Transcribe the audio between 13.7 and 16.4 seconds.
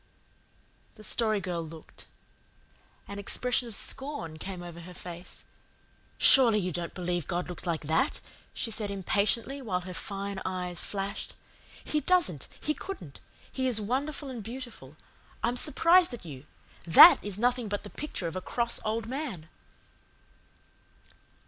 wonderful and beautiful. I'm surprised at